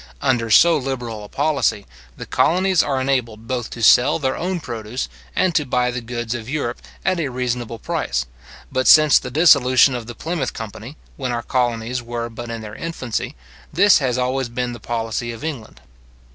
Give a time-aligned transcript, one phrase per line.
[0.23, 1.85] Under so liberal a policy,
[2.17, 6.33] the colonies are enabled both to sell their own produce, and to buy the goods
[6.33, 8.25] of Europe at a reasonable price;
[8.71, 12.73] but since the dissolution of the Plymouth company, when our colonies were but in their
[12.73, 13.35] infancy,
[13.71, 15.79] this has always been the policy of England.